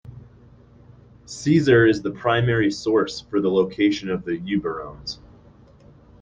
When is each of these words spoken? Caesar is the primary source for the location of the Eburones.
Caesar 1.27 1.85
is 1.85 2.01
the 2.01 2.09
primary 2.09 2.71
source 2.71 3.21
for 3.21 3.39
the 3.39 3.51
location 3.51 4.09
of 4.09 4.25
the 4.25 4.39
Eburones. 4.39 5.19